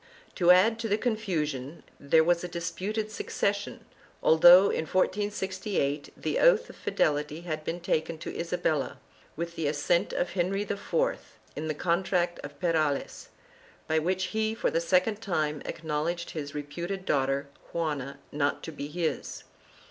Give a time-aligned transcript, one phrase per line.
[0.33, 3.85] To add to the confusion there was a disputed suc cession,
[4.23, 8.97] although, in 1468, the oath of fidelity had been taken to Isabella,
[9.35, 10.95] with the assent of Henry IV,
[11.55, 13.29] in the Contract of Perales,
[13.87, 18.87] by which he, for the second time, acknowledged his reputed daughter Juana not to be
[18.87, 19.43] his.